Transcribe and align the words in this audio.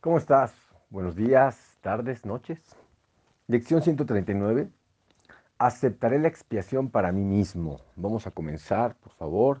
¿Cómo 0.00 0.16
estás? 0.16 0.54
Buenos 0.90 1.16
días, 1.16 1.76
tardes, 1.80 2.24
noches. 2.24 2.60
Lección 3.48 3.82
139. 3.82 4.70
Aceptaré 5.58 6.20
la 6.20 6.28
expiación 6.28 6.88
para 6.88 7.10
mí 7.10 7.24
mismo. 7.24 7.80
Vamos 7.96 8.28
a 8.28 8.30
comenzar, 8.30 8.94
por 8.94 9.12
favor. 9.14 9.60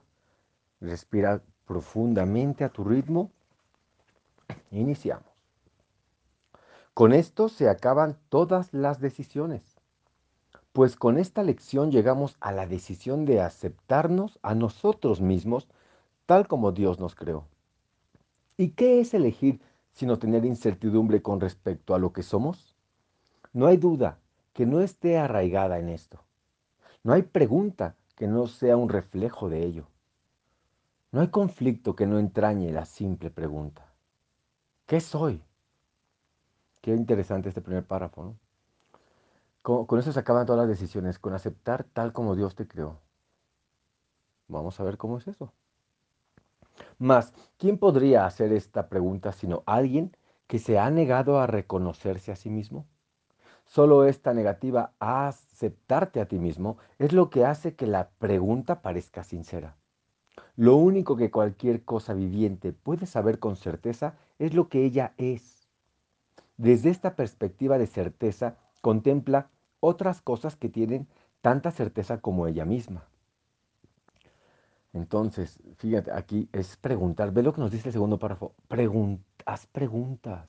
Respira 0.80 1.42
profundamente 1.66 2.62
a 2.62 2.68
tu 2.68 2.84
ritmo. 2.84 3.32
Iniciamos. 4.70 5.26
Con 6.94 7.12
esto 7.12 7.48
se 7.48 7.68
acaban 7.68 8.16
todas 8.28 8.72
las 8.72 9.00
decisiones, 9.00 9.80
pues 10.72 10.94
con 10.94 11.18
esta 11.18 11.42
lección 11.42 11.90
llegamos 11.90 12.36
a 12.38 12.52
la 12.52 12.68
decisión 12.68 13.24
de 13.24 13.40
aceptarnos 13.40 14.38
a 14.42 14.54
nosotros 14.54 15.20
mismos 15.20 15.66
tal 16.26 16.46
como 16.46 16.70
Dios 16.70 17.00
nos 17.00 17.16
creó. 17.16 17.48
¿Y 18.56 18.70
qué 18.70 19.00
es 19.00 19.14
elegir 19.14 19.60
sino 19.98 20.20
tener 20.20 20.44
incertidumbre 20.44 21.22
con 21.22 21.40
respecto 21.40 21.92
a 21.92 21.98
lo 21.98 22.12
que 22.12 22.22
somos? 22.22 22.76
No 23.52 23.66
hay 23.66 23.78
duda 23.78 24.20
que 24.52 24.64
no 24.64 24.80
esté 24.80 25.18
arraigada 25.18 25.80
en 25.80 25.88
esto. 25.88 26.22
No 27.02 27.14
hay 27.14 27.22
pregunta 27.22 27.96
que 28.14 28.28
no 28.28 28.46
sea 28.46 28.76
un 28.76 28.90
reflejo 28.90 29.48
de 29.48 29.64
ello. 29.64 29.88
No 31.10 31.20
hay 31.20 31.28
conflicto 31.30 31.96
que 31.96 32.06
no 32.06 32.20
entrañe 32.20 32.70
la 32.70 32.84
simple 32.84 33.28
pregunta. 33.28 33.92
¿Qué 34.86 35.00
soy? 35.00 35.42
Qué 36.80 36.94
interesante 36.94 37.48
este 37.48 37.60
primer 37.60 37.84
párrafo, 37.84 38.22
¿no? 38.22 38.36
Con, 39.62 39.84
con, 39.86 39.98
eso 39.98 40.12
se 40.12 40.20
acaban 40.20 40.46
todas 40.46 40.60
las 40.60 40.68
decisiones, 40.68 41.18
con 41.18 41.34
aceptar 41.34 41.82
tal 41.82 42.12
como 42.12 42.36
Dios 42.36 42.54
te 42.54 42.68
creó. 42.68 43.00
Vamos 44.46 44.78
a 44.78 44.84
ver 44.84 44.96
cómo 44.96 45.18
es 45.18 45.26
eso. 45.26 45.52
Más, 46.98 47.32
¿quién 47.56 47.78
podría 47.78 48.26
hacer 48.26 48.52
esta 48.52 48.88
pregunta 48.88 49.32
sino 49.32 49.62
alguien 49.66 50.16
que 50.46 50.58
se 50.58 50.78
ha 50.78 50.90
negado 50.90 51.38
a 51.40 51.46
reconocerse 51.46 52.32
a 52.32 52.36
sí 52.36 52.50
mismo? 52.50 52.86
Solo 53.64 54.04
esta 54.04 54.32
negativa 54.32 54.92
a 54.98 55.28
aceptarte 55.28 56.20
a 56.20 56.26
ti 56.26 56.38
mismo 56.38 56.78
es 56.98 57.12
lo 57.12 57.28
que 57.28 57.44
hace 57.44 57.74
que 57.74 57.86
la 57.86 58.08
pregunta 58.18 58.80
parezca 58.80 59.22
sincera. 59.22 59.76
Lo 60.56 60.76
único 60.76 61.16
que 61.16 61.30
cualquier 61.30 61.84
cosa 61.84 62.14
viviente 62.14 62.72
puede 62.72 63.06
saber 63.06 63.38
con 63.38 63.56
certeza 63.56 64.14
es 64.38 64.54
lo 64.54 64.68
que 64.68 64.84
ella 64.84 65.12
es. 65.18 65.68
Desde 66.56 66.90
esta 66.90 67.14
perspectiva 67.14 67.78
de 67.78 67.86
certeza, 67.86 68.56
contempla 68.80 69.50
otras 69.80 70.20
cosas 70.20 70.56
que 70.56 70.68
tienen 70.68 71.06
tanta 71.40 71.70
certeza 71.70 72.20
como 72.20 72.46
ella 72.46 72.64
misma. 72.64 73.04
Entonces, 74.92 75.58
fíjate, 75.76 76.12
aquí 76.12 76.48
es 76.52 76.76
preguntar. 76.76 77.32
Ve 77.32 77.42
lo 77.42 77.52
que 77.52 77.60
nos 77.60 77.70
dice 77.70 77.88
el 77.88 77.92
segundo 77.92 78.18
párrafo. 78.18 78.54
haz 79.44 79.66
preguntas. 79.66 80.48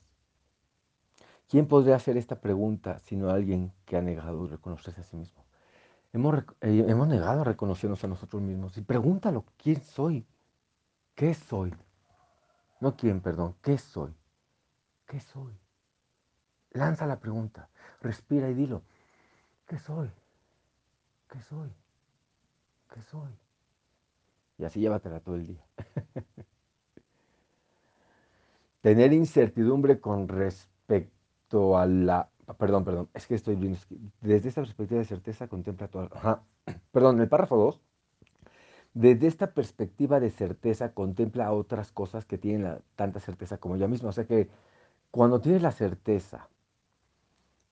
¿Quién 1.48 1.66
podría 1.66 1.96
hacer 1.96 2.16
esta 2.16 2.40
pregunta 2.40 3.00
sino 3.00 3.30
alguien 3.30 3.72
que 3.84 3.96
ha 3.96 4.02
negado 4.02 4.46
reconocerse 4.46 5.00
a 5.00 5.04
sí 5.04 5.16
mismo? 5.16 5.44
Hemos, 6.12 6.44
eh, 6.60 6.84
hemos 6.88 7.08
negado 7.08 7.42
a 7.42 7.44
reconocernos 7.44 8.02
a 8.04 8.08
nosotros 8.08 8.40
mismos. 8.42 8.76
Y 8.76 8.82
pregúntalo, 8.82 9.44
¿quién 9.56 9.82
soy? 9.82 10.26
¿Qué 11.14 11.34
soy? 11.34 11.74
No 12.80 12.96
quién, 12.96 13.20
perdón, 13.20 13.56
¿qué 13.62 13.78
soy? 13.78 14.14
¿Qué 15.06 15.20
soy? 15.20 15.58
Lanza 16.70 17.06
la 17.06 17.18
pregunta, 17.18 17.68
respira 18.00 18.48
y 18.48 18.54
dilo. 18.54 18.82
¿Qué 19.66 19.78
soy? 19.78 20.10
¿Qué 21.28 21.40
soy? 21.42 21.72
¿Qué 22.92 23.02
soy? 23.02 23.30
Y 24.60 24.64
así 24.64 24.80
llévatela 24.80 25.20
todo 25.20 25.36
el 25.36 25.46
día. 25.46 25.64
Tener 28.82 29.12
incertidumbre 29.14 30.00
con 30.00 30.28
respecto 30.28 31.78
a 31.78 31.86
la... 31.86 32.28
Perdón, 32.58 32.84
perdón, 32.84 33.08
es 33.14 33.26
que 33.26 33.36
estoy 33.36 33.56
viendo... 33.56 33.78
Desde 34.20 34.50
esta 34.50 34.60
perspectiva 34.60 34.98
de 34.98 35.06
certeza 35.06 35.48
contempla 35.48 35.88
todo... 35.88 36.10
Ajá. 36.12 36.42
Perdón, 36.92 37.20
el 37.20 37.28
párrafo 37.28 37.56
2. 37.56 37.80
Desde 38.92 39.28
esta 39.28 39.54
perspectiva 39.54 40.20
de 40.20 40.30
certeza 40.30 40.92
contempla 40.92 41.52
otras 41.52 41.90
cosas 41.90 42.26
que 42.26 42.36
tienen 42.36 42.64
la, 42.64 42.80
tanta 42.96 43.20
certeza 43.20 43.56
como 43.56 43.76
ella 43.76 43.88
misma. 43.88 44.10
O 44.10 44.12
sea 44.12 44.26
que 44.26 44.50
cuando 45.10 45.40
tienes 45.40 45.62
la 45.62 45.70
certeza 45.70 46.50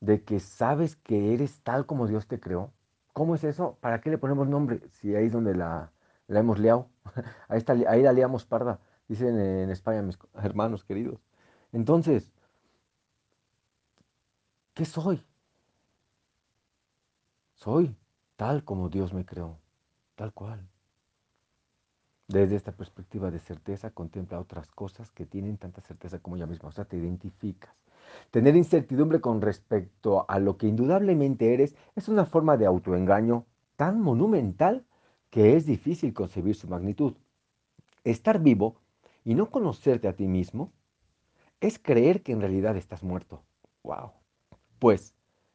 de 0.00 0.22
que 0.22 0.41
sabes 0.41 0.97
que 0.97 1.34
eres 1.34 1.60
tal 1.62 1.84
como 1.84 2.06
Dios 2.06 2.28
te 2.28 2.41
creó, 2.41 2.72
¿cómo 3.12 3.34
es 3.34 3.44
eso? 3.44 3.77
¿Para 3.81 4.00
qué 4.00 4.09
le 4.10 4.19
ponemos 4.19 4.48
nombre? 4.48 4.81
Si 4.91 5.15
ahí 5.15 5.27
es 5.27 5.32
donde 5.32 5.54
la, 5.54 5.91
la 6.28 6.41
hemos 6.41 6.59
liado. 6.59 6.89
Ahí, 7.49 8.03
la 8.03 8.12
liamos 8.12 8.44
parda, 8.44 8.78
dicen 9.09 9.39
en 9.41 9.71
España 9.71 10.03
mis 10.03 10.19
hermanos 10.34 10.84
queridos. 10.84 11.21
Entonces, 11.72 12.31
¿qué 14.75 14.84
soy? 14.84 15.25
Soy 17.55 17.97
tal 18.37 18.62
como 18.65 18.89
Dios 18.89 19.12
me 19.12 19.25
creó, 19.27 19.59
tal 20.15 20.33
cual. 20.33 20.69
Desde 22.28 22.56
esta 22.56 22.72
perspectiva 22.72 23.31
de 23.31 23.41
certeza, 23.41 23.91
contempla 23.91 24.39
otras 24.39 24.71
cosas 24.71 25.10
que 25.10 25.25
tienen 25.25 25.56
tanta 25.56 25.81
certeza 25.81 26.19
como 26.19 26.37
ella 26.37 26.47
misma. 26.47 26.69
O 26.69 26.72
sea, 26.72 26.84
te 26.84 26.99
identificas. 26.99 27.75
Tener 28.31 28.55
incertidumbre 28.55 29.21
con 29.21 29.41
respecto 29.41 30.27
a 30.28 30.39
lo 30.39 30.59
que 30.59 30.66
indudablemente 30.66 31.55
eres 31.55 31.75
es 31.97 32.09
una 32.09 32.27
forma 32.27 32.59
de 32.59 32.66
autoengaño 32.66 33.47
tan 33.77 34.00
monumental 34.00 34.84
que 35.31 35.56
es 35.56 35.66
difícil 35.66 36.15
concebir 36.15 36.55
su 36.55 36.69
magnitud. 36.69 37.15
Estar 38.05 38.41
vivo 38.41 38.81
y 39.25 39.34
no 39.34 39.50
conocerte 39.50 40.09
a 40.09 40.16
ti 40.16 40.27
mismo 40.27 40.72
es 41.61 41.78
creer 41.78 42.22
que 42.22 42.33
en 42.33 42.41
realidad 42.41 42.77
estás 42.77 43.03
muerto. 43.03 43.43
¡Wow! 43.83 44.12
Pues, 44.78 45.15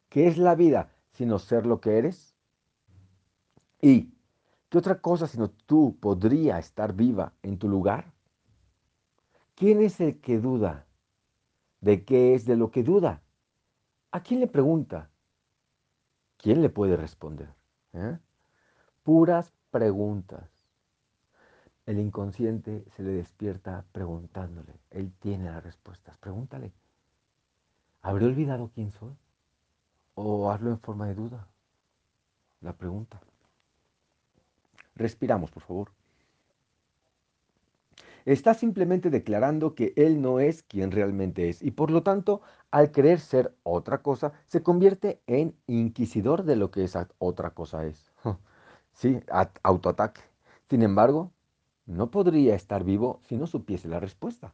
¿qué 0.09 0.27
es 0.27 0.37
la 0.37 0.55
vida 0.55 0.91
sino 1.11 1.39
ser 1.39 1.65
lo 1.65 1.79
que 1.79 1.97
eres? 1.97 2.35
¿Y 3.81 4.13
qué 4.69 4.77
otra 4.77 5.01
cosa 5.01 5.27
sino 5.27 5.49
tú 5.49 5.97
podría 5.99 6.59
estar 6.59 6.93
viva 6.93 7.33
en 7.41 7.57
tu 7.57 7.67
lugar? 7.67 8.13
¿Quién 9.55 9.81
es 9.81 9.99
el 10.01 10.19
que 10.19 10.39
duda? 10.39 10.87
¿De 11.79 12.03
qué 12.05 12.33
es 12.33 12.45
de 12.45 12.55
lo 12.57 12.71
que 12.71 12.83
duda? 12.83 13.21
¿A 14.11 14.21
quién 14.21 14.39
le 14.39 14.47
pregunta? 14.47 15.09
¿Quién 16.37 16.61
le 16.61 16.69
puede 16.69 16.97
responder? 16.97 17.53
¿Eh? 17.93 18.17
Puras 19.03 19.53
preguntas. 19.73 20.47
El 21.87 21.99
inconsciente 21.99 22.85
se 22.95 23.01
le 23.01 23.11
despierta 23.13 23.83
preguntándole. 23.91 24.79
Él 24.91 25.11
tiene 25.19 25.45
las 25.45 25.63
respuestas. 25.63 26.15
Pregúntale. 26.17 26.71
¿Habré 28.03 28.27
olvidado 28.27 28.69
quién 28.75 28.91
soy? 28.91 29.17
¿O 30.13 30.51
hazlo 30.51 30.69
en 30.69 30.79
forma 30.79 31.07
de 31.07 31.15
duda? 31.15 31.47
La 32.61 32.73
pregunta. 32.73 33.19
Respiramos, 34.95 35.49
por 35.49 35.63
favor. 35.63 35.91
Está 38.25 38.53
simplemente 38.53 39.09
declarando 39.09 39.73
que 39.73 39.93
él 39.95 40.21
no 40.21 40.39
es 40.39 40.61
quien 40.61 40.91
realmente 40.91 41.49
es 41.49 41.63
y 41.63 41.71
por 41.71 41.89
lo 41.89 42.03
tanto, 42.03 42.41
al 42.69 42.91
querer 42.91 43.19
ser 43.19 43.55
otra 43.63 44.03
cosa, 44.03 44.33
se 44.45 44.61
convierte 44.61 45.19
en 45.25 45.57
inquisidor 45.65 46.43
de 46.43 46.57
lo 46.57 46.69
que 46.69 46.83
esa 46.83 47.09
otra 47.17 47.55
cosa 47.55 47.85
es. 47.85 48.12
Sí, 48.93 49.19
autoataque. 49.63 50.21
Sin 50.69 50.83
embargo, 50.83 51.31
no 51.85 52.09
podría 52.11 52.55
estar 52.55 52.83
vivo 52.83 53.19
si 53.27 53.37
no 53.37 53.47
supiese 53.47 53.87
la 53.87 53.99
respuesta. 53.99 54.53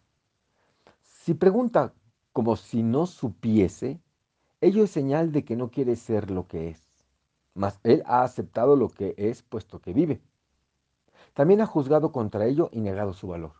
Si 1.04 1.34
pregunta 1.34 1.94
como 2.34 2.56
si 2.56 2.84
no 2.84 3.06
supiese, 3.06 4.00
ello 4.62 4.84
es 4.84 4.92
señal 4.92 5.32
de 5.32 5.44
que 5.46 5.56
no 5.56 5.70
quiere 5.70 5.96
ser 5.96 6.32
lo 6.32 6.48
que 6.48 6.70
es. 6.70 6.82
Mas 7.54 7.80
él 7.84 8.04
ha 8.06 8.24
aceptado 8.24 8.76
lo 8.76 8.90
que 8.90 9.14
es 9.18 9.44
puesto 9.44 9.80
que 9.80 9.94
vive. 9.94 10.22
También 11.34 11.62
ha 11.62 11.66
juzgado 11.66 12.12
contra 12.12 12.46
ello 12.46 12.70
y 12.72 12.80
negado 12.82 13.14
su 13.14 13.28
valor. 13.28 13.54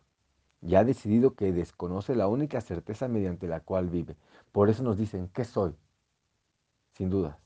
Y 0.62 0.74
ha 0.74 0.84
decidido 0.84 1.34
que 1.34 1.52
desconoce 1.52 2.14
la 2.14 2.28
única 2.28 2.60
certeza 2.60 3.08
mediante 3.08 3.48
la 3.48 3.60
cual 3.60 3.88
vive. 3.88 4.16
Por 4.52 4.68
eso 4.68 4.82
nos 4.82 4.98
dicen, 4.98 5.28
¿qué 5.32 5.44
soy? 5.44 5.74
Sin 6.94 7.10
dudas. 7.10 7.36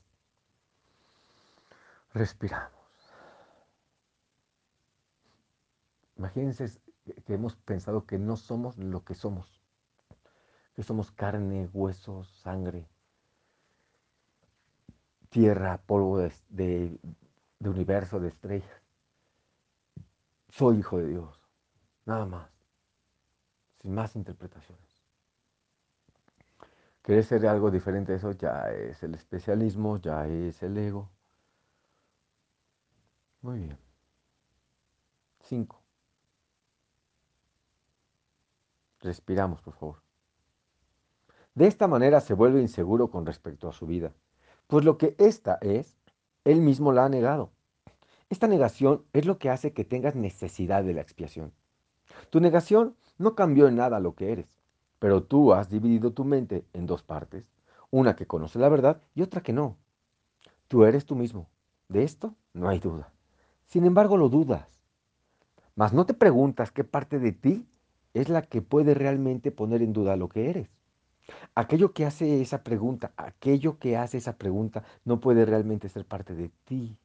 Respiramos. 2.13 2.74
Imagínense 6.17 6.81
que 7.25 7.33
hemos 7.33 7.55
pensado 7.55 8.05
que 8.05 8.17
no 8.17 8.37
somos 8.37 8.77
lo 8.77 9.03
que 9.03 9.15
somos, 9.15 9.61
que 10.73 10.83
somos 10.83 11.11
carne, 11.11 11.69
huesos, 11.73 12.29
sangre, 12.39 12.87
tierra, 15.29 15.81
polvo 15.85 16.19
de, 16.49 16.99
universo, 17.59 18.19
de 18.19 18.29
estrellas. 18.29 18.81
Soy 20.49 20.79
hijo 20.79 20.97
de 20.97 21.07
Dios, 21.07 21.41
nada 22.05 22.25
más, 22.25 22.49
sin 23.81 23.93
más 23.93 24.15
interpretaciones. 24.15 24.85
Querer 27.03 27.23
ser 27.23 27.45
algo 27.45 27.69
diferente 27.69 28.13
de 28.13 28.17
eso 28.17 28.31
ya 28.31 28.71
es 28.71 29.03
el 29.03 29.13
especialismo, 29.13 29.97
ya 29.97 30.25
es 30.27 30.63
el 30.63 30.77
ego. 30.77 31.11
Muy 33.41 33.59
bien. 33.59 33.77
Cinco. 35.41 35.84
Respiramos, 39.05 39.61
por 39.61 39.75
favor. 39.75 40.01
De 41.53 41.67
esta 41.67 41.87
manera 41.87 42.21
se 42.21 42.33
vuelve 42.33 42.59
inseguro 42.59 43.11
con 43.11 43.27
respecto 43.27 43.69
a 43.69 43.71
su 43.71 43.85
vida, 43.85 44.13
pues 44.65 44.83
lo 44.83 44.97
que 44.97 45.15
ésta 45.19 45.59
es, 45.61 45.95
él 46.43 46.59
mismo 46.59 46.91
la 46.91 47.05
ha 47.05 47.09
negado. 47.09 47.51
Esta 48.31 48.47
negación 48.47 49.05
es 49.13 49.27
lo 49.27 49.37
que 49.37 49.51
hace 49.51 49.73
que 49.73 49.85
tengas 49.85 50.15
necesidad 50.15 50.83
de 50.83 50.95
la 50.95 51.01
expiación. 51.01 51.53
Tu 52.31 52.39
negación 52.39 52.95
no 53.19 53.35
cambió 53.35 53.67
en 53.67 53.75
nada 53.75 53.99
lo 53.99 54.15
que 54.15 54.31
eres, 54.31 54.59
pero 54.97 55.21
tú 55.21 55.53
has 55.53 55.69
dividido 55.69 56.11
tu 56.11 56.25
mente 56.25 56.65
en 56.73 56.87
dos 56.87 57.03
partes, 57.03 57.45
una 57.91 58.15
que 58.15 58.25
conoce 58.25 58.57
la 58.57 58.69
verdad 58.69 59.03
y 59.13 59.21
otra 59.21 59.41
que 59.41 59.53
no. 59.53 59.77
Tú 60.67 60.83
eres 60.83 61.05
tú 61.05 61.15
mismo. 61.15 61.47
De 61.89 62.03
esto 62.03 62.33
no 62.53 62.69
hay 62.69 62.79
duda. 62.79 63.13
Sin 63.67 63.85
embargo, 63.85 64.17
lo 64.17 64.29
dudas. 64.29 64.67
Mas 65.75 65.93
no 65.93 66.07
te 66.07 66.15
preguntas 66.15 66.71
qué 66.71 66.83
parte 66.83 67.19
de 67.19 67.33
ti 67.33 67.67
es 68.15 68.29
la 68.29 68.41
que 68.43 68.61
puede 68.61 68.93
realmente 68.93 69.51
poner 69.51 69.81
en 69.81 69.93
duda 69.93 70.15
lo 70.15 70.29
que 70.29 70.49
eres. 70.49 70.69
Aquello 71.53 71.93
que 71.93 72.05
hace 72.05 72.41
esa 72.41 72.63
pregunta, 72.63 73.13
aquello 73.17 73.77
que 73.77 73.97
hace 73.97 74.17
esa 74.17 74.37
pregunta 74.37 74.83
no 75.03 75.19
puede 75.19 75.45
realmente 75.45 75.89
ser 75.89 76.05
parte 76.05 76.33
de 76.33 76.49
ti. 76.63 76.97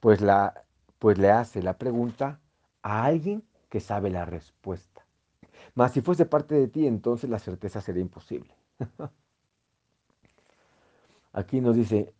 Pues, 0.00 0.20
la, 0.20 0.64
pues 0.98 1.18
le 1.18 1.30
hace 1.30 1.62
la 1.62 1.78
pregunta 1.78 2.40
a 2.82 3.04
alguien 3.04 3.42
que 3.68 3.80
sabe 3.80 4.10
la 4.10 4.24
respuesta. 4.24 5.04
Mas 5.74 5.92
si 5.92 6.00
fuese 6.00 6.26
parte 6.26 6.54
de 6.54 6.68
ti, 6.68 6.86
entonces 6.86 7.28
la 7.28 7.38
certeza 7.40 7.80
sería 7.80 8.02
imposible. 8.02 8.54
Aquí 11.32 11.60
nos 11.60 11.76
dice, 11.76 12.14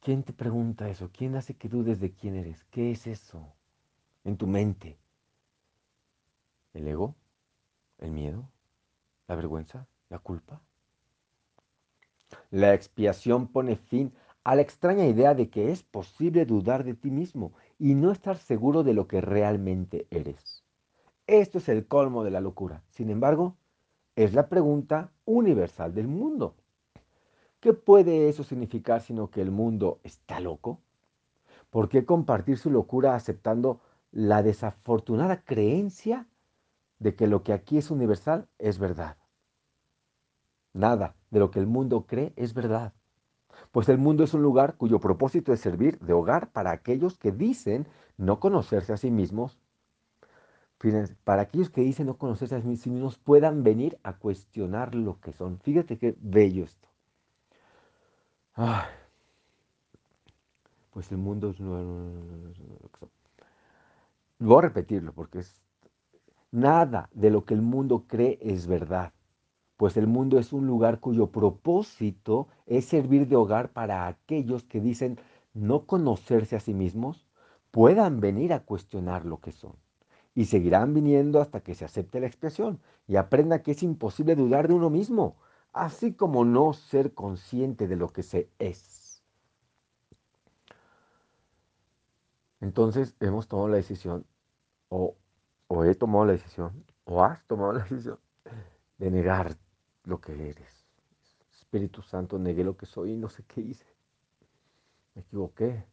¿quién 0.00 0.22
te 0.22 0.32
pregunta 0.32 0.88
eso? 0.88 1.10
¿Quién 1.12 1.36
hace 1.36 1.56
que 1.56 1.68
dudes 1.68 2.00
de 2.00 2.12
quién 2.12 2.36
eres? 2.36 2.64
¿Qué 2.66 2.90
es 2.92 3.06
eso 3.06 3.54
en 4.24 4.36
tu 4.36 4.46
mente? 4.46 4.98
¿El 6.74 6.88
ego? 6.88 7.14
¿El 7.98 8.12
miedo? 8.12 8.48
¿La 9.26 9.34
vergüenza? 9.34 9.86
¿La 10.08 10.18
culpa? 10.18 10.60
La 12.50 12.74
expiación 12.74 13.48
pone 13.48 13.76
fin 13.76 14.12
a 14.44 14.54
la 14.54 14.62
extraña 14.62 15.06
idea 15.06 15.34
de 15.34 15.50
que 15.50 15.70
es 15.70 15.82
posible 15.82 16.46
dudar 16.46 16.84
de 16.84 16.94
ti 16.94 17.10
mismo 17.10 17.52
y 17.78 17.94
no 17.94 18.10
estar 18.10 18.38
seguro 18.38 18.82
de 18.82 18.94
lo 18.94 19.06
que 19.06 19.20
realmente 19.20 20.06
eres. 20.10 20.64
Esto 21.26 21.58
es 21.58 21.68
el 21.68 21.86
colmo 21.86 22.24
de 22.24 22.30
la 22.30 22.40
locura. 22.40 22.82
Sin 22.88 23.10
embargo, 23.10 23.56
es 24.16 24.34
la 24.34 24.48
pregunta 24.48 25.12
universal 25.26 25.94
del 25.94 26.08
mundo. 26.08 26.54
¿Qué 27.60 27.74
puede 27.74 28.28
eso 28.28 28.44
significar 28.44 29.02
sino 29.02 29.30
que 29.30 29.42
el 29.42 29.50
mundo 29.50 30.00
está 30.02 30.40
loco? 30.40 30.80
¿Por 31.70 31.88
qué 31.88 32.06
compartir 32.06 32.56
su 32.56 32.70
locura 32.70 33.14
aceptando 33.14 33.80
la 34.10 34.42
desafortunada 34.42 35.42
creencia 35.42 36.26
de 36.98 37.14
que 37.14 37.26
lo 37.26 37.42
que 37.42 37.52
aquí 37.52 37.78
es 37.78 37.90
universal 37.90 38.48
es 38.58 38.78
verdad? 38.78 39.16
Nada 40.72 41.16
de 41.30 41.38
lo 41.38 41.50
que 41.50 41.58
el 41.58 41.66
mundo 41.66 42.06
cree 42.06 42.32
es 42.36 42.54
verdad. 42.54 42.92
Pues 43.72 43.88
el 43.88 43.98
mundo 43.98 44.24
es 44.24 44.34
un 44.34 44.42
lugar 44.42 44.76
cuyo 44.76 45.00
propósito 45.00 45.52
es 45.52 45.60
servir 45.60 45.98
de 45.98 46.12
hogar 46.12 46.50
para 46.52 46.70
aquellos 46.70 47.18
que 47.18 47.32
dicen 47.32 47.86
no 48.16 48.40
conocerse 48.40 48.92
a 48.92 48.96
sí 48.96 49.10
mismos. 49.10 49.58
Para 51.24 51.42
aquellos 51.42 51.70
que 51.70 51.80
dicen 51.80 52.06
no 52.06 52.18
conocerse 52.18 52.54
a 52.54 52.60
sí 52.60 52.68
mismos 52.68 53.18
puedan 53.18 53.64
venir 53.64 53.98
a 54.02 54.16
cuestionar 54.18 54.94
lo 54.94 55.20
que 55.20 55.32
son. 55.32 55.58
Fíjate 55.58 55.98
qué 55.98 56.16
bello 56.20 56.64
esto. 56.64 56.88
pues 60.92 61.12
el 61.12 61.18
mundo 61.18 61.50
es... 61.50 61.58
Voy 64.40 64.58
a 64.58 64.62
repetirlo 64.62 65.12
porque 65.12 65.40
es... 65.40 65.56
Nada 66.50 67.10
de 67.12 67.30
lo 67.30 67.44
que 67.44 67.54
el 67.54 67.62
mundo 67.62 68.04
cree 68.06 68.38
es 68.40 68.66
verdad, 68.66 69.12
pues 69.76 69.96
el 69.96 70.06
mundo 70.06 70.38
es 70.38 70.52
un 70.52 70.66
lugar 70.66 70.98
cuyo 70.98 71.30
propósito 71.30 72.48
es 72.66 72.86
servir 72.86 73.28
de 73.28 73.36
hogar 73.36 73.70
para 73.72 74.06
aquellos 74.06 74.64
que 74.64 74.80
dicen 74.80 75.20
no 75.54 75.86
conocerse 75.86 76.56
a 76.56 76.60
sí 76.60 76.74
mismos, 76.74 77.26
puedan 77.70 78.20
venir 78.20 78.52
a 78.52 78.64
cuestionar 78.64 79.24
lo 79.24 79.40
que 79.40 79.52
son. 79.52 79.76
Y 80.34 80.46
seguirán 80.46 80.94
viniendo 80.94 81.40
hasta 81.40 81.60
que 81.60 81.74
se 81.74 81.84
acepte 81.84 82.20
la 82.20 82.26
expiación 82.26 82.80
y 83.06 83.16
aprenda 83.16 83.62
que 83.62 83.72
es 83.72 83.82
imposible 83.82 84.36
dudar 84.36 84.68
de 84.68 84.74
uno 84.74 84.88
mismo, 84.90 85.36
así 85.72 86.14
como 86.14 86.44
no 86.44 86.72
ser 86.72 87.12
consciente 87.14 87.88
de 87.88 87.96
lo 87.96 88.08
que 88.08 88.22
se 88.22 88.50
es. 88.58 89.22
Entonces 92.60 93.14
hemos 93.20 93.48
tomado 93.48 93.68
la 93.68 93.76
decisión, 93.76 94.26
o, 94.88 95.16
he 95.70 95.94
tomado 95.94 96.24
la 96.24 96.32
decisión, 96.32 96.84
o 97.04 97.22
has 97.22 97.44
tomado 97.46 97.72
la 97.72 97.82
decisión 97.82 98.18
de 98.98 99.10
negar 99.10 99.56
lo 100.04 100.20
que 100.20 100.32
eres. 100.32 100.86
Espíritu 101.52 102.02
Santo, 102.02 102.38
negué 102.38 102.64
lo 102.64 102.76
que 102.76 102.86
soy 102.86 103.12
y 103.12 103.16
no 103.16 103.28
sé 103.28 103.44
qué 103.44 103.60
hice. 103.60 103.86
Me 105.14 105.22
equivoqué. 105.22 105.84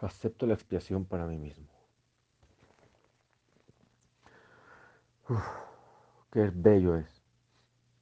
Acepto 0.00 0.46
la 0.46 0.54
expiación 0.54 1.04
para 1.04 1.26
mí 1.26 1.38
mismo. 1.38 1.66
qué 6.30 6.50
bello 6.54 6.96
es. 6.96 7.22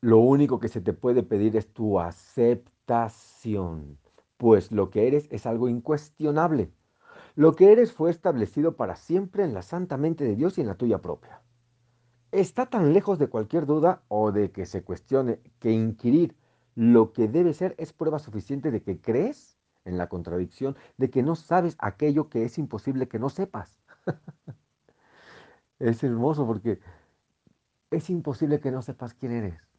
Lo 0.00 0.18
único 0.18 0.58
que 0.58 0.68
se 0.68 0.80
te 0.80 0.92
puede 0.92 1.22
pedir 1.22 1.56
es 1.56 1.72
tu 1.72 2.00
aceptación, 2.00 3.98
pues 4.36 4.72
lo 4.72 4.90
que 4.90 5.06
eres 5.06 5.28
es 5.30 5.46
algo 5.46 5.68
incuestionable. 5.68 6.72
Lo 7.34 7.54
que 7.54 7.72
eres 7.72 7.92
fue 7.92 8.10
establecido 8.10 8.76
para 8.76 8.96
siempre 8.96 9.44
en 9.44 9.54
la 9.54 9.62
santa 9.62 9.96
mente 9.96 10.24
de 10.24 10.36
Dios 10.36 10.58
y 10.58 10.60
en 10.60 10.66
la 10.66 10.74
tuya 10.74 10.98
propia. 10.98 11.40
Está 12.30 12.66
tan 12.66 12.92
lejos 12.92 13.18
de 13.18 13.28
cualquier 13.28 13.66
duda 13.66 14.02
o 14.08 14.32
de 14.32 14.50
que 14.50 14.66
se 14.66 14.82
cuestione 14.82 15.40
que 15.58 15.70
inquirir 15.70 16.36
lo 16.74 17.12
que 17.12 17.28
debe 17.28 17.52
ser 17.52 17.74
es 17.78 17.92
prueba 17.92 18.18
suficiente 18.18 18.70
de 18.70 18.82
que 18.82 19.00
crees 19.00 19.58
en 19.84 19.98
la 19.98 20.08
contradicción, 20.08 20.76
de 20.96 21.10
que 21.10 21.22
no 21.22 21.36
sabes 21.36 21.76
aquello 21.78 22.28
que 22.28 22.44
es 22.44 22.56
imposible 22.58 23.08
que 23.08 23.18
no 23.18 23.28
sepas. 23.28 23.78
es 25.78 26.02
hermoso 26.02 26.46
porque 26.46 26.80
es 27.90 28.08
imposible 28.08 28.60
que 28.60 28.70
no 28.70 28.80
sepas 28.80 29.12
quién 29.12 29.32
eres 29.32 29.72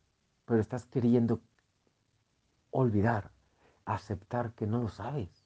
pero 0.46 0.62
estás 0.62 0.86
queriendo 0.86 1.42
olvidar, 2.72 3.32
aceptar 3.86 4.54
que 4.54 4.68
no 4.68 4.80
lo 4.80 4.90
sabes. 4.90 5.43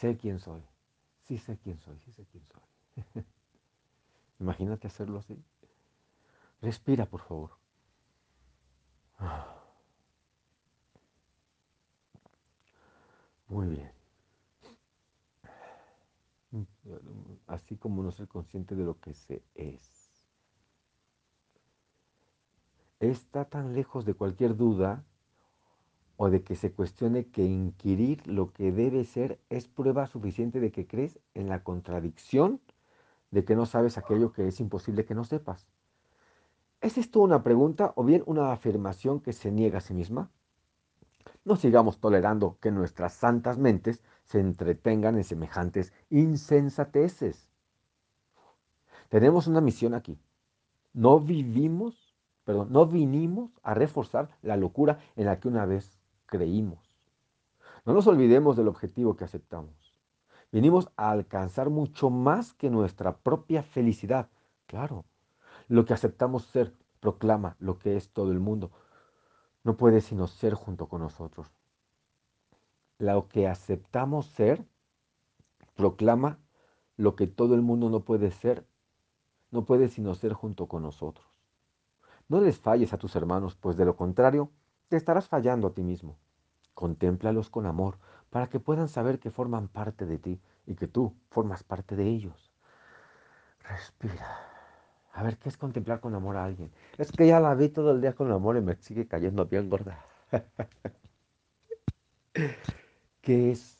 Sé 0.00 0.16
quién 0.16 0.38
soy, 0.40 0.62
sí 1.26 1.36
sé 1.36 1.58
quién 1.58 1.78
soy, 1.78 1.98
sí 1.98 2.10
sé 2.12 2.24
quién 2.32 2.42
soy. 2.46 2.62
Imagínate 4.40 4.86
hacerlo 4.86 5.18
así. 5.18 5.36
Respira, 6.62 7.04
por 7.04 7.20
favor. 7.20 7.50
Muy 13.48 13.66
bien. 13.66 13.92
Así 17.46 17.76
como 17.76 18.02
no 18.02 18.10
ser 18.10 18.26
consciente 18.26 18.74
de 18.74 18.84
lo 18.84 18.98
que 18.98 19.12
se 19.12 19.42
es. 19.54 20.08
está 23.00 23.44
tan 23.44 23.74
lejos 23.74 24.06
de 24.06 24.14
cualquier 24.14 24.56
duda 24.56 25.04
o 26.22 26.28
de 26.28 26.42
que 26.42 26.54
se 26.54 26.70
cuestione 26.70 27.28
que 27.28 27.46
inquirir 27.46 28.26
lo 28.26 28.52
que 28.52 28.72
debe 28.72 29.06
ser 29.06 29.40
es 29.48 29.68
prueba 29.68 30.06
suficiente 30.06 30.60
de 30.60 30.70
que 30.70 30.86
crees 30.86 31.18
en 31.32 31.48
la 31.48 31.62
contradicción 31.62 32.60
de 33.30 33.42
que 33.46 33.56
no 33.56 33.64
sabes 33.64 33.96
aquello 33.96 34.30
que 34.30 34.46
es 34.46 34.60
imposible 34.60 35.06
que 35.06 35.14
no 35.14 35.24
sepas. 35.24 35.66
¿Es 36.82 36.98
esto 36.98 37.20
una 37.20 37.42
pregunta 37.42 37.94
o 37.96 38.04
bien 38.04 38.22
una 38.26 38.52
afirmación 38.52 39.20
que 39.20 39.32
se 39.32 39.50
niega 39.50 39.78
a 39.78 39.80
sí 39.80 39.94
misma? 39.94 40.30
No 41.46 41.56
sigamos 41.56 42.00
tolerando 42.00 42.58
que 42.60 42.70
nuestras 42.70 43.14
santas 43.14 43.56
mentes 43.56 44.02
se 44.24 44.40
entretengan 44.40 45.16
en 45.16 45.24
semejantes 45.24 45.94
insensateces. 46.10 47.48
Tenemos 49.08 49.46
una 49.46 49.62
misión 49.62 49.94
aquí. 49.94 50.18
No 50.92 51.18
vivimos 51.18 52.10
perdón, 52.44 52.72
no 52.72 52.86
vinimos 52.86 53.52
a 53.62 53.74
reforzar 53.74 54.28
la 54.42 54.56
locura 54.56 54.98
en 55.14 55.26
la 55.26 55.38
que 55.38 55.48
una 55.48 55.66
vez 55.66 55.99
creímos. 56.30 56.96
No 57.84 57.92
nos 57.92 58.06
olvidemos 58.06 58.56
del 58.56 58.68
objetivo 58.68 59.16
que 59.16 59.24
aceptamos. 59.24 59.94
Vinimos 60.52 60.88
a 60.96 61.10
alcanzar 61.10 61.70
mucho 61.70 62.08
más 62.10 62.54
que 62.54 62.70
nuestra 62.70 63.18
propia 63.18 63.62
felicidad. 63.62 64.28
Claro, 64.66 65.04
lo 65.68 65.84
que 65.84 65.94
aceptamos 65.94 66.44
ser 66.44 66.74
proclama 67.00 67.56
lo 67.58 67.78
que 67.78 67.96
es 67.96 68.10
todo 68.10 68.32
el 68.32 68.40
mundo. 68.40 68.70
No 69.64 69.76
puede 69.76 70.00
sino 70.00 70.26
ser 70.26 70.54
junto 70.54 70.88
con 70.88 71.02
nosotros. 71.02 71.48
Lo 72.98 73.28
que 73.28 73.48
aceptamos 73.48 74.26
ser 74.26 74.64
proclama 75.74 76.38
lo 76.96 77.16
que 77.16 77.26
todo 77.26 77.54
el 77.54 77.62
mundo 77.62 77.88
no 77.88 78.00
puede 78.00 78.30
ser, 78.30 78.66
no 79.50 79.64
puede 79.64 79.88
sino 79.88 80.14
ser 80.14 80.34
junto 80.34 80.66
con 80.66 80.82
nosotros. 80.82 81.26
No 82.28 82.40
les 82.40 82.58
falles 82.58 82.92
a 82.92 82.98
tus 82.98 83.16
hermanos, 83.16 83.56
pues 83.56 83.76
de 83.76 83.84
lo 83.84 83.96
contrario, 83.96 84.50
te 84.90 84.96
estarás 84.96 85.28
fallando 85.28 85.68
a 85.68 85.72
ti 85.72 85.82
mismo. 85.82 86.18
Contémplalos 86.74 87.48
con 87.48 87.64
amor, 87.64 87.98
para 88.28 88.48
que 88.48 88.58
puedan 88.58 88.88
saber 88.88 89.20
que 89.20 89.30
forman 89.30 89.68
parte 89.68 90.04
de 90.04 90.18
ti 90.18 90.40
y 90.66 90.74
que 90.74 90.88
tú 90.88 91.14
formas 91.30 91.62
parte 91.62 91.94
de 91.94 92.08
ellos. 92.08 92.50
Respira. 93.62 94.26
A 95.12 95.22
ver, 95.22 95.38
¿qué 95.38 95.48
es 95.48 95.56
contemplar 95.56 96.00
con 96.00 96.14
amor 96.14 96.36
a 96.36 96.44
alguien? 96.44 96.72
Es 96.98 97.12
que 97.12 97.26
ya 97.26 97.38
la 97.38 97.54
vi 97.54 97.68
todo 97.68 97.92
el 97.92 98.00
día 98.00 98.14
con 98.14 98.32
amor 98.32 98.56
y 98.56 98.62
me 98.62 98.74
sigue 98.76 99.06
cayendo 99.06 99.46
bien 99.46 99.70
gorda. 99.70 100.04
¿Qué 103.22 103.52
es 103.52 103.78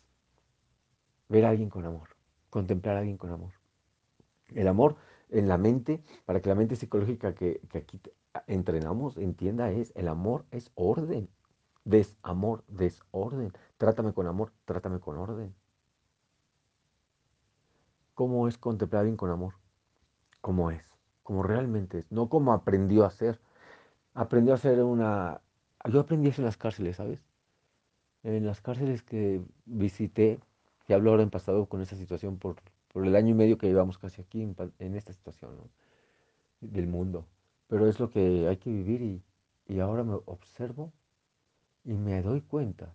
ver 1.29 1.45
a 1.45 1.51
alguien 1.51 1.71
con 1.71 1.85
amor? 1.87 2.11
Contemplar 2.51 2.97
a 2.97 2.99
alguien 3.01 3.17
con 3.17 3.33
amor. 3.33 3.53
El 4.55 4.69
amor 4.69 4.97
en 5.29 5.49
la 5.49 5.59
mente, 5.59 6.03
para 6.25 6.41
que 6.41 6.49
la 6.49 6.55
mente 6.55 6.77
psicológica 6.77 7.35
que, 7.35 7.61
que 7.69 7.79
aquí 7.79 8.01
entrenamos 8.47 9.17
entienda 9.17 9.71
es, 9.71 9.93
el 9.97 10.09
amor 10.09 10.45
es 10.51 10.71
orden. 10.75 11.29
Desamor, 11.85 12.65
desorden. 12.69 13.53
Trátame 13.79 14.13
con 14.13 14.27
amor, 14.27 14.53
trátame 14.65 15.01
con 15.01 15.17
orden. 15.17 15.55
¿Cómo 18.15 18.49
es 18.49 18.59
contemplar 18.59 19.01
alguien 19.01 19.17
con 19.17 19.31
amor? 19.31 19.55
¿Cómo 20.41 20.71
es? 20.71 20.85
Como 21.23 21.43
realmente 21.43 22.01
es. 22.01 22.13
No 22.13 22.29
como 22.29 22.53
aprendió 22.53 23.05
a 23.05 23.11
ser. 23.11 23.41
Aprendió 24.15 24.55
a 24.55 24.59
ser 24.59 24.83
una... 24.83 25.41
Yo 25.91 26.01
aprendí 26.01 26.29
eso 26.29 26.43
en 26.43 26.47
las 26.47 26.59
cárceles, 26.59 26.97
¿sabes? 26.97 27.23
En 28.23 28.45
las 28.45 28.61
cárceles 28.61 29.03
que 29.03 29.41
visité, 29.65 30.39
y 30.87 30.93
hablo 30.93 31.11
ahora 31.11 31.23
en 31.23 31.31
pasado 31.31 31.67
con 31.67 31.81
esa 31.81 31.97
situación 31.97 32.39
por, 32.39 32.57
por 32.93 33.07
el 33.07 33.17
año 33.17 33.31
y 33.31 33.35
medio 33.35 33.57
que 33.57 33.69
llevamos 33.69 33.97
casi 33.97 34.21
aquí 34.21 34.43
en, 34.43 34.95
esta 34.95 35.13
situación 35.13 35.57
del 36.61 36.87
mundo. 36.87 37.27
Pero 37.71 37.89
es 37.89 38.01
lo 38.01 38.11
que 38.11 38.49
hay 38.49 38.59
que 38.59 38.71
vivir 38.71 39.01
y, 39.01 39.23
y 39.67 39.81
ahora 39.81 40.05
me 40.05 40.15
observo 40.27 40.93
y 41.85 41.95
me 41.95 42.21
doy 42.21 42.43
cuenta 42.43 42.95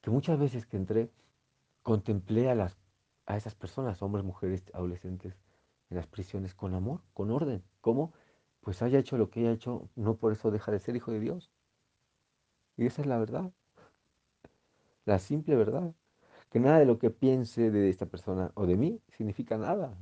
que 0.00 0.10
muchas 0.10 0.38
veces 0.38 0.66
que 0.66 0.78
entré, 0.78 1.12
contemplé 1.82 2.50
a, 2.50 2.54
las, 2.54 2.78
a 3.26 3.36
esas 3.36 3.54
personas, 3.54 4.02
hombres, 4.02 4.24
mujeres, 4.24 4.64
adolescentes, 4.72 5.38
en 5.90 5.98
las 5.98 6.06
prisiones 6.06 6.54
con 6.54 6.74
amor, 6.74 7.02
con 7.12 7.30
orden. 7.30 7.62
¿Cómo? 7.82 8.14
Pues 8.62 8.80
haya 8.82 8.98
hecho 8.98 9.18
lo 9.18 9.28
que 9.30 9.40
haya 9.40 9.52
hecho, 9.52 9.90
no 9.96 10.16
por 10.16 10.32
eso 10.32 10.50
deja 10.50 10.72
de 10.72 10.78
ser 10.80 10.96
hijo 10.96 11.12
de 11.12 11.20
Dios. 11.20 11.50
Y 12.78 12.86
esa 12.86 13.02
es 13.02 13.06
la 13.06 13.18
verdad, 13.18 13.52
la 15.04 15.18
simple 15.18 15.56
verdad. 15.56 15.92
Que 16.50 16.60
nada 16.60 16.78
de 16.78 16.86
lo 16.86 16.98
que 16.98 17.10
piense 17.10 17.70
de 17.70 17.90
esta 17.90 18.06
persona 18.06 18.52
o 18.54 18.66
de 18.66 18.76
mí 18.76 19.02
significa 19.08 19.58
nada. 19.58 19.98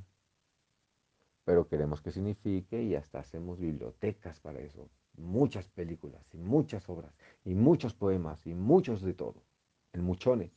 Pero 1.46 1.68
queremos 1.68 2.02
que 2.02 2.10
signifique 2.10 2.82
y 2.82 2.96
hasta 2.96 3.20
hacemos 3.20 3.60
bibliotecas 3.60 4.40
para 4.40 4.58
eso. 4.58 4.90
Muchas 5.16 5.68
películas 5.68 6.26
y 6.34 6.38
muchas 6.38 6.88
obras 6.88 7.14
y 7.44 7.54
muchos 7.54 7.94
poemas 7.94 8.44
y 8.48 8.52
muchos 8.52 9.00
de 9.00 9.14
todo. 9.14 9.44
En 9.92 10.02
muchones. 10.02 10.50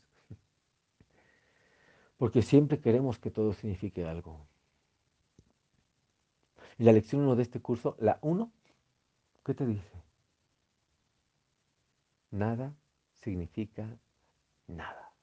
Porque 2.17 2.41
siempre 2.41 2.79
queremos 2.79 3.19
que 3.19 3.29
todo 3.29 3.53
signifique 3.53 4.03
algo. 4.03 4.47
Y 6.79 6.85
la 6.85 6.91
lección 6.91 7.21
1 7.21 7.35
de 7.35 7.43
este 7.43 7.61
curso, 7.61 7.95
la 7.99 8.17
1, 8.23 8.51
¿qué 9.45 9.53
te 9.53 9.67
dice? 9.67 10.03
Nada 12.31 12.73
significa 13.13 13.95
nada. 14.65 15.13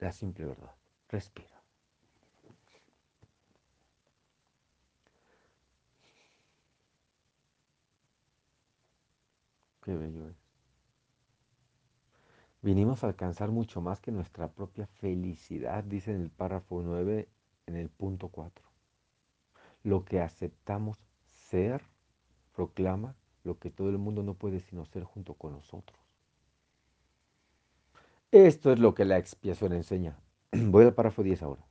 La 0.00 0.12
simple 0.12 0.44
verdad. 0.44 0.74
Respira. 1.08 1.55
Qué 9.86 9.94
bello 9.94 10.26
es. 10.26 10.34
Vinimos 12.60 13.04
a 13.04 13.06
alcanzar 13.06 13.52
mucho 13.52 13.80
más 13.80 14.00
que 14.00 14.10
nuestra 14.10 14.48
propia 14.48 14.88
felicidad, 14.88 15.84
dice 15.84 16.12
en 16.12 16.22
el 16.22 16.30
párrafo 16.30 16.82
9 16.82 17.28
en 17.66 17.76
el 17.76 17.88
punto 17.88 18.26
4. 18.26 18.66
Lo 19.84 20.04
que 20.04 20.20
aceptamos 20.20 20.98
ser 21.30 21.84
proclama 22.52 23.14
lo 23.44 23.60
que 23.60 23.70
todo 23.70 23.88
el 23.90 23.98
mundo 23.98 24.24
no 24.24 24.34
puede 24.34 24.58
sino 24.58 24.86
ser 24.86 25.04
junto 25.04 25.34
con 25.34 25.52
nosotros. 25.52 26.00
Esto 28.32 28.72
es 28.72 28.80
lo 28.80 28.92
que 28.92 29.04
la 29.04 29.18
expiación 29.18 29.72
enseña. 29.72 30.18
Voy 30.50 30.84
al 30.84 30.94
párrafo 30.94 31.22
10 31.22 31.42
ahora. 31.42 31.64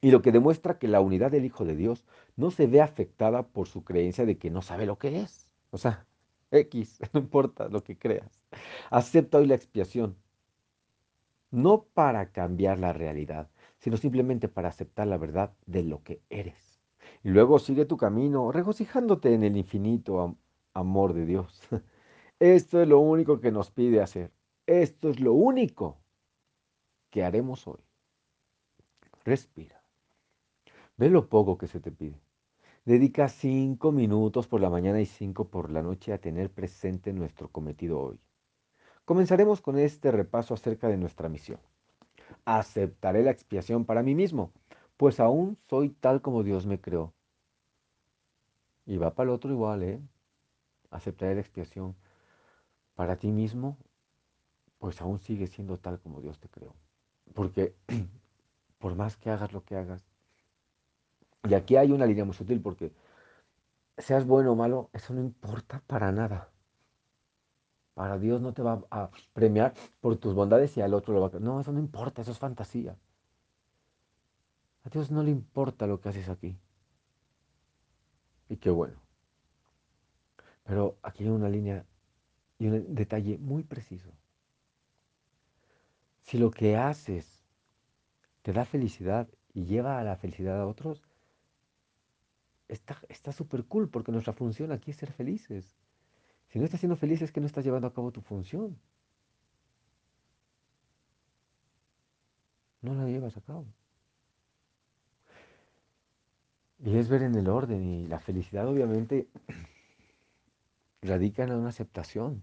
Y 0.00 0.10
lo 0.10 0.22
que 0.22 0.32
demuestra 0.32 0.78
que 0.78 0.88
la 0.88 1.02
unidad 1.02 1.32
del 1.32 1.44
Hijo 1.44 1.66
de 1.66 1.76
Dios 1.76 2.06
no 2.34 2.50
se 2.50 2.66
ve 2.66 2.80
afectada 2.80 3.42
por 3.42 3.68
su 3.68 3.84
creencia 3.84 4.24
de 4.24 4.38
que 4.38 4.48
no 4.48 4.62
sabe 4.62 4.86
lo 4.86 4.96
que 4.96 5.20
es. 5.20 5.50
O 5.70 5.76
sea, 5.76 6.06
X, 6.50 6.98
no 7.12 7.20
importa 7.20 7.68
lo 7.68 7.82
que 7.82 7.98
creas. 7.98 8.40
Acepta 8.90 9.38
hoy 9.38 9.46
la 9.46 9.54
expiación. 9.54 10.16
No 11.50 11.84
para 11.84 12.32
cambiar 12.32 12.78
la 12.78 12.92
realidad, 12.92 13.50
sino 13.78 13.96
simplemente 13.96 14.48
para 14.48 14.68
aceptar 14.68 15.06
la 15.06 15.16
verdad 15.16 15.54
de 15.66 15.82
lo 15.82 16.02
que 16.02 16.20
eres. 16.28 16.80
Y 17.22 17.30
luego 17.30 17.58
sigue 17.58 17.84
tu 17.84 17.96
camino 17.96 18.52
regocijándote 18.52 19.32
en 19.34 19.42
el 19.42 19.56
infinito 19.56 20.36
amor 20.74 21.14
de 21.14 21.26
Dios. 21.26 21.62
Esto 22.38 22.82
es 22.82 22.88
lo 22.88 23.00
único 23.00 23.40
que 23.40 23.50
nos 23.52 23.70
pide 23.70 24.00
hacer. 24.02 24.32
Esto 24.66 25.08
es 25.08 25.20
lo 25.20 25.32
único 25.32 25.98
que 27.10 27.24
haremos 27.24 27.66
hoy. 27.66 27.80
Respira. 29.24 29.80
Ve 30.96 31.10
lo 31.10 31.28
poco 31.28 31.56
que 31.56 31.66
se 31.66 31.80
te 31.80 31.90
pide. 31.90 32.25
Dedica 32.86 33.28
cinco 33.28 33.92
minutos 33.92 34.46
por 34.48 34.62
la 34.62 34.70
mañana 34.70 35.02
y 35.02 35.06
cinco 35.06 35.48
por 35.48 35.70
la 35.70 35.82
noche 35.82 36.14
a 36.14 36.18
tener 36.18 36.50
presente 36.50 37.12
nuestro 37.12 37.48
cometido 37.48 38.00
hoy. 38.00 38.18
Comenzaremos 39.04 39.60
con 39.60 39.78
este 39.78 40.10
repaso 40.10 40.54
acerca 40.54 40.88
de 40.88 40.96
nuestra 40.96 41.28
misión 41.28 41.60
aceptaré 42.46 43.22
la 43.22 43.32
expiación 43.32 43.84
para 43.84 44.02
mí 44.02 44.14
mismo, 44.14 44.52
pues 44.96 45.20
aún 45.20 45.58
soy 45.68 45.90
tal 45.90 46.22
como 46.22 46.42
Dios 46.42 46.64
me 46.64 46.80
creó. 46.80 47.12
Y 48.86 48.96
va 48.96 49.14
para 49.14 49.30
el 49.30 49.34
otro 49.34 49.50
igual, 49.52 49.82
¿eh? 49.82 50.00
Aceptaré 50.90 51.34
la 51.34 51.40
expiación 51.40 51.96
para 52.94 53.16
ti 53.16 53.32
mismo, 53.32 53.76
pues 54.78 55.00
aún 55.02 55.18
sigue 55.18 55.48
siendo 55.48 55.78
tal 55.78 55.98
como 56.00 56.20
Dios 56.20 56.38
te 56.38 56.48
creó. 56.48 56.74
Porque 57.34 57.74
por 58.78 58.94
más 58.94 59.16
que 59.16 59.30
hagas 59.30 59.52
lo 59.52 59.64
que 59.64 59.76
hagas, 59.76 60.04
y 61.48 61.54
aquí 61.54 61.76
hay 61.76 61.92
una 61.92 62.06
línea 62.06 62.24
muy 62.24 62.34
sutil, 62.34 62.60
porque 62.60 62.92
seas 63.98 64.26
bueno 64.26 64.52
o 64.52 64.56
malo, 64.56 64.90
eso 64.92 65.14
no 65.14 65.20
importa 65.20 65.82
para 65.86 66.12
nada. 66.12 66.50
Para 67.94 68.18
Dios 68.18 68.40
no 68.42 68.52
te 68.52 68.62
va 68.62 68.84
a 68.90 69.10
premiar 69.32 69.72
por 70.00 70.16
tus 70.16 70.34
bondades 70.34 70.76
y 70.76 70.82
al 70.82 70.92
otro 70.94 71.14
lo 71.14 71.20
va 71.20 71.28
a... 71.28 71.40
No, 71.40 71.60
eso 71.60 71.72
no 71.72 71.78
importa, 71.78 72.22
eso 72.22 72.32
es 72.32 72.38
fantasía. 72.38 72.96
A 74.84 74.88
Dios 74.90 75.10
no 75.10 75.22
le 75.22 75.30
importa 75.30 75.86
lo 75.86 76.00
que 76.00 76.10
haces 76.10 76.28
aquí. 76.28 76.58
Y 78.48 78.56
qué 78.56 78.70
bueno. 78.70 79.00
Pero 80.64 80.98
aquí 81.02 81.24
hay 81.24 81.30
una 81.30 81.48
línea 81.48 81.86
y 82.58 82.68
un 82.68 82.94
detalle 82.94 83.38
muy 83.38 83.64
preciso. 83.64 84.10
Si 86.20 86.38
lo 86.38 86.50
que 86.50 86.76
haces 86.76 87.44
te 88.42 88.52
da 88.52 88.64
felicidad 88.64 89.28
y 89.54 89.64
lleva 89.64 89.98
a 89.98 90.04
la 90.04 90.16
felicidad 90.16 90.60
a 90.60 90.66
otros, 90.66 91.05
está 92.68 93.32
súper 93.32 93.64
cool 93.64 93.88
porque 93.88 94.12
nuestra 94.12 94.32
función 94.32 94.72
aquí 94.72 94.90
es 94.90 94.96
ser 94.96 95.12
felices. 95.12 95.76
Si 96.48 96.58
no 96.58 96.64
estás 96.64 96.80
siendo 96.80 96.96
feliz 96.96 97.22
es 97.22 97.32
que 97.32 97.40
no 97.40 97.46
estás 97.46 97.64
llevando 97.64 97.88
a 97.88 97.94
cabo 97.94 98.12
tu 98.12 98.20
función. 98.20 98.78
No 102.82 102.94
la 102.94 103.04
llevas 103.06 103.36
a 103.36 103.40
cabo. 103.40 103.66
Y 106.78 106.96
es 106.96 107.08
ver 107.08 107.22
en 107.22 107.34
el 107.34 107.48
orden 107.48 107.82
y 107.82 108.06
la 108.06 108.20
felicidad 108.20 108.68
obviamente 108.68 109.28
radica 111.02 111.44
en 111.44 111.52
una 111.52 111.70
aceptación. 111.70 112.42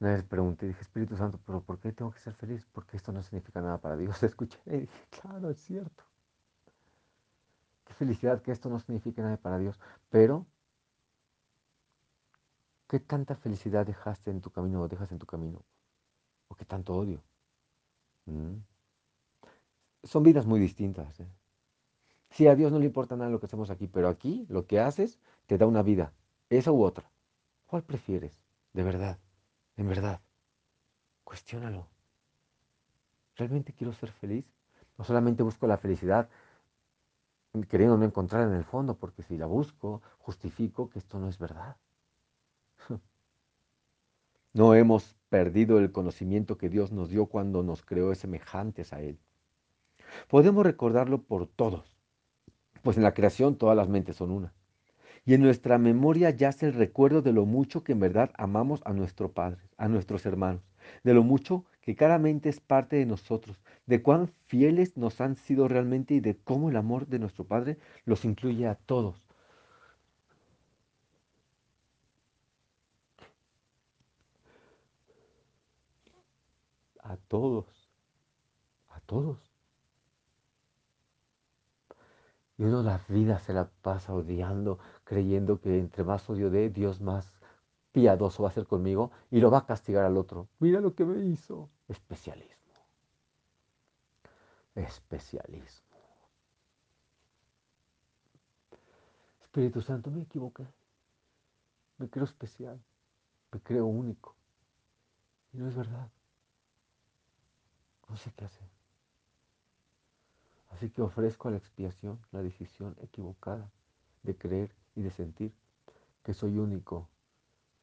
Una 0.00 0.12
vez 0.14 0.24
pregunté, 0.24 0.66
dije, 0.66 0.82
Espíritu 0.82 1.16
Santo, 1.16 1.40
pero 1.46 1.62
¿por 1.62 1.78
qué 1.78 1.92
tengo 1.92 2.10
que 2.10 2.20
ser 2.20 2.34
feliz? 2.34 2.66
Porque 2.72 2.96
esto 2.96 3.12
no 3.12 3.22
significa 3.22 3.60
nada 3.60 3.78
para 3.78 3.96
Dios. 3.96 4.22
Escuché 4.22 4.58
y 4.66 4.80
dije, 4.80 5.06
claro, 5.10 5.50
es 5.50 5.58
cierto. 5.58 6.04
Qué 7.84 7.94
felicidad 7.98 8.42
que 8.42 8.52
esto 8.52 8.68
no 8.68 8.78
significa 8.80 9.22
nada 9.22 9.36
para 9.36 9.58
Dios. 9.58 9.78
Pero 10.10 10.46
¿Qué 12.94 13.00
tanta 13.00 13.34
felicidad 13.34 13.86
dejaste 13.86 14.30
en 14.30 14.40
tu 14.40 14.50
camino 14.50 14.82
o 14.82 14.88
dejas 14.88 15.10
en 15.10 15.18
tu 15.18 15.26
camino? 15.26 15.64
¿O 16.48 16.54
qué 16.54 16.64
tanto 16.64 16.94
odio? 16.94 17.22
Mm. 18.26 18.58
Son 20.02 20.22
vidas 20.22 20.46
muy 20.46 20.60
distintas. 20.60 21.18
¿eh? 21.18 21.26
Sí, 22.30 22.46
a 22.46 22.54
Dios 22.54 22.70
no 22.70 22.78
le 22.78 22.86
importa 22.86 23.16
nada 23.16 23.30
lo 23.30 23.40
que 23.40 23.46
hacemos 23.46 23.70
aquí, 23.70 23.88
pero 23.88 24.08
aquí 24.08 24.46
lo 24.48 24.66
que 24.66 24.80
haces 24.80 25.18
te 25.46 25.56
da 25.56 25.66
una 25.66 25.82
vida, 25.82 26.12
esa 26.50 26.72
u 26.72 26.84
otra. 26.84 27.10
¿Cuál 27.66 27.82
prefieres? 27.82 28.40
De 28.74 28.82
verdad, 28.82 29.18
en 29.76 29.88
verdad. 29.88 30.20
Cuestiónalo. 31.24 31.88
¿Realmente 33.34 33.72
quiero 33.72 33.92
ser 33.92 34.12
feliz? 34.12 34.44
No 34.98 35.04
solamente 35.04 35.42
busco 35.42 35.66
la 35.66 35.78
felicidad 35.78 36.28
queriendo 37.62 37.96
no 37.96 38.04
encontrar 38.04 38.48
en 38.48 38.54
el 38.54 38.64
fondo, 38.64 38.96
porque 38.96 39.22
si 39.22 39.38
la 39.38 39.46
busco, 39.46 40.02
justifico 40.18 40.90
que 40.90 40.98
esto 40.98 41.18
no 41.18 41.28
es 41.28 41.38
verdad. 41.38 41.76
No 44.52 44.76
hemos 44.76 45.16
perdido 45.30 45.80
el 45.80 45.90
conocimiento 45.90 46.58
que 46.58 46.68
Dios 46.68 46.92
nos 46.92 47.08
dio 47.08 47.26
cuando 47.26 47.64
nos 47.64 47.82
creó 47.82 48.14
semejantes 48.14 48.92
a 48.92 49.00
Él. 49.00 49.18
Podemos 50.28 50.64
recordarlo 50.64 51.22
por 51.22 51.48
todos, 51.48 51.98
pues 52.82 52.96
en 52.96 53.02
la 53.02 53.14
creación 53.14 53.56
todas 53.56 53.76
las 53.76 53.88
mentes 53.88 54.14
son 54.14 54.30
una. 54.30 54.54
Y 55.24 55.34
en 55.34 55.42
nuestra 55.42 55.76
memoria 55.78 56.30
yace 56.30 56.66
el 56.66 56.74
recuerdo 56.74 57.20
de 57.20 57.32
lo 57.32 57.46
mucho 57.46 57.82
que 57.82 57.92
en 57.92 57.98
verdad 57.98 58.30
amamos 58.36 58.80
a 58.84 58.92
nuestro 58.92 59.32
Padre, 59.32 59.62
a 59.76 59.88
nuestros 59.88 60.24
hermanos, 60.24 60.62
de 61.02 61.14
lo 61.14 61.24
mucho 61.24 61.64
que 61.84 61.94
cada 61.94 62.18
mente 62.18 62.48
es 62.48 62.60
parte 62.60 62.96
de 62.96 63.04
nosotros, 63.06 63.58
de 63.86 64.02
cuán 64.02 64.28
fieles 64.46 64.96
nos 64.96 65.20
han 65.20 65.36
sido 65.36 65.68
realmente 65.68 66.14
y 66.14 66.20
de 66.20 66.36
cómo 66.36 66.70
el 66.70 66.76
amor 66.76 67.06
de 67.06 67.18
nuestro 67.18 67.44
Padre 67.44 67.78
los 68.06 68.24
incluye 68.24 68.66
a 68.66 68.74
todos. 68.74 69.28
A 77.00 77.16
todos, 77.28 77.90
a 78.88 79.00
todos. 79.00 79.38
Y 82.56 82.62
uno 82.62 82.82
la 82.82 82.98
vida 83.08 83.38
se 83.40 83.52
la 83.52 83.68
pasa 83.82 84.14
odiando, 84.14 84.78
creyendo 85.04 85.60
que 85.60 85.78
entre 85.78 86.02
más 86.04 86.30
odio 86.30 86.50
de 86.50 86.70
Dios 86.70 87.00
más 87.02 87.33
piadoso 87.94 88.42
va 88.42 88.48
a 88.48 88.52
ser 88.52 88.66
conmigo 88.66 89.12
y 89.30 89.38
lo 89.38 89.52
va 89.52 89.58
a 89.58 89.66
castigar 89.66 90.04
al 90.04 90.16
otro. 90.16 90.48
Mira 90.58 90.80
lo 90.80 90.96
que 90.96 91.04
me 91.04 91.24
hizo. 91.24 91.70
Especialismo. 91.86 92.74
Especialismo. 94.74 95.86
Espíritu 99.40 99.80
Santo, 99.80 100.10
me 100.10 100.22
equivoqué. 100.22 100.66
Me 101.98 102.10
creo 102.10 102.24
especial. 102.24 102.82
Me 103.52 103.60
creo 103.60 103.86
único. 103.86 104.34
Y 105.52 105.58
no 105.58 105.68
es 105.68 105.76
verdad. 105.76 106.10
No 108.08 108.16
sé 108.16 108.32
qué 108.36 108.44
hacer. 108.44 108.68
Así 110.70 110.90
que 110.90 111.00
ofrezco 111.00 111.46
a 111.46 111.52
la 111.52 111.58
expiación 111.58 112.18
la 112.32 112.42
decisión 112.42 112.96
equivocada 113.00 113.70
de 114.24 114.36
creer 114.36 114.74
y 114.96 115.02
de 115.02 115.12
sentir 115.12 115.54
que 116.24 116.34
soy 116.34 116.58
único, 116.58 117.08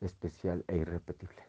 especial 0.02 0.66
e 0.68 0.78
irrepetible. 0.78 1.44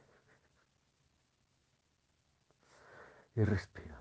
Y 3.34 3.44
respiro. 3.44 3.96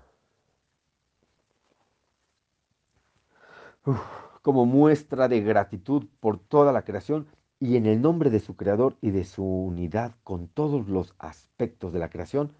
como 4.42 4.66
muestra 4.66 5.28
de 5.28 5.40
gratitud 5.40 6.06
por 6.20 6.38
toda 6.38 6.72
la 6.72 6.82
creación 6.82 7.26
y 7.60 7.76
en 7.76 7.86
el 7.86 8.02
nombre 8.02 8.28
de 8.30 8.40
su 8.40 8.56
creador 8.56 8.96
y 9.00 9.10
de 9.10 9.24
su 9.24 9.44
unidad 9.44 10.16
con 10.24 10.48
todos 10.48 10.88
los 10.88 11.14
aspectos 11.18 11.92
de 11.92 12.00
la 12.00 12.10
creación, 12.10 12.52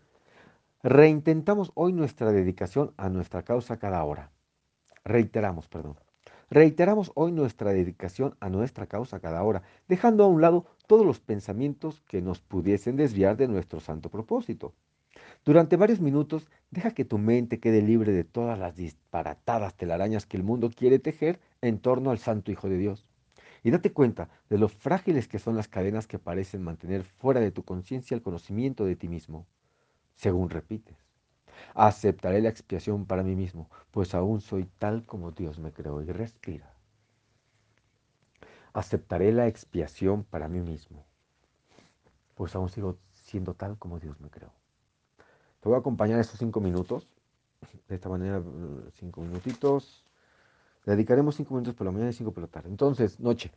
reintentamos 0.82 1.72
hoy 1.74 1.92
nuestra 1.92 2.30
dedicación 2.30 2.94
a 2.96 3.08
nuestra 3.08 3.42
causa 3.42 3.78
cada 3.78 4.04
hora. 4.04 4.30
Reiteramos, 5.04 5.68
perdón. 5.68 5.96
Reiteramos 6.52 7.12
hoy 7.14 7.32
nuestra 7.32 7.72
dedicación 7.72 8.36
a 8.38 8.50
nuestra 8.50 8.86
causa 8.86 9.20
cada 9.20 9.42
hora, 9.42 9.62
dejando 9.88 10.22
a 10.22 10.26
un 10.26 10.42
lado 10.42 10.66
todos 10.86 11.06
los 11.06 11.18
pensamientos 11.18 12.02
que 12.02 12.20
nos 12.20 12.42
pudiesen 12.42 12.94
desviar 12.94 13.38
de 13.38 13.48
nuestro 13.48 13.80
santo 13.80 14.10
propósito. 14.10 14.74
Durante 15.46 15.76
varios 15.78 16.02
minutos, 16.02 16.50
deja 16.70 16.90
que 16.90 17.06
tu 17.06 17.16
mente 17.16 17.58
quede 17.58 17.80
libre 17.80 18.12
de 18.12 18.24
todas 18.24 18.58
las 18.58 18.76
disparatadas 18.76 19.74
telarañas 19.78 20.26
que 20.26 20.36
el 20.36 20.42
mundo 20.42 20.68
quiere 20.68 20.98
tejer 20.98 21.40
en 21.62 21.78
torno 21.78 22.10
al 22.10 22.18
Santo 22.18 22.52
Hijo 22.52 22.68
de 22.68 22.76
Dios. 22.76 23.06
Y 23.62 23.70
date 23.70 23.94
cuenta 23.94 24.28
de 24.50 24.58
lo 24.58 24.68
frágiles 24.68 25.28
que 25.28 25.38
son 25.38 25.56
las 25.56 25.68
cadenas 25.68 26.06
que 26.06 26.18
parecen 26.18 26.62
mantener 26.62 27.02
fuera 27.02 27.40
de 27.40 27.50
tu 27.50 27.62
conciencia 27.62 28.14
el 28.14 28.20
conocimiento 28.20 28.84
de 28.84 28.96
ti 28.96 29.08
mismo, 29.08 29.46
según 30.16 30.50
repites. 30.50 31.11
Aceptaré 31.74 32.40
la 32.40 32.48
expiación 32.48 33.06
para 33.06 33.22
mí 33.22 33.34
mismo, 33.34 33.68
pues 33.90 34.14
aún 34.14 34.40
soy 34.40 34.64
tal 34.78 35.04
como 35.06 35.30
Dios 35.30 35.58
me 35.58 35.72
creó 35.72 36.02
y 36.02 36.06
respira. 36.06 36.74
Aceptaré 38.72 39.32
la 39.32 39.46
expiación 39.46 40.24
para 40.24 40.48
mí 40.48 40.60
mismo, 40.60 41.04
pues 42.34 42.54
aún 42.54 42.68
sigo 42.68 42.98
siendo 43.14 43.54
tal 43.54 43.78
como 43.78 43.98
Dios 43.98 44.20
me 44.20 44.30
creó. 44.30 44.52
Te 45.60 45.68
voy 45.68 45.76
a 45.76 45.78
acompañar 45.80 46.18
estos 46.18 46.38
cinco 46.38 46.60
minutos. 46.60 47.08
De 47.88 47.94
esta 47.94 48.08
manera, 48.08 48.42
cinco 48.94 49.20
minutitos. 49.20 50.04
dedicaremos 50.84 51.36
cinco 51.36 51.54
minutos 51.54 51.74
por 51.74 51.86
la 51.86 51.92
mañana 51.92 52.10
y 52.10 52.14
cinco 52.14 52.32
por 52.32 52.42
la 52.42 52.48
tarde. 52.48 52.68
Entonces, 52.68 53.20
noche. 53.20 53.52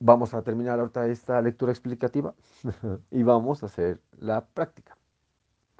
Vamos 0.00 0.34
a 0.34 0.42
terminar 0.42 0.80
ahorita 0.80 1.06
esta 1.08 1.40
lectura 1.40 1.72
explicativa 1.72 2.34
y 3.10 3.22
vamos 3.22 3.62
a 3.62 3.66
hacer 3.66 4.00
la 4.18 4.44
práctica 4.46 4.97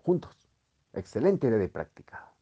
juntos. 0.08 0.48
Excelente 0.94 1.48
idea 1.48 1.58
de 1.58 1.68
práctica. 1.68 2.32